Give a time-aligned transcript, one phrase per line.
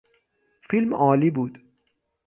[0.61, 1.59] فیلم عالی بود.